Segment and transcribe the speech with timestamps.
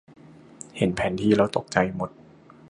[0.77, 2.09] เห็นแผนที่แล้วตกใจหมด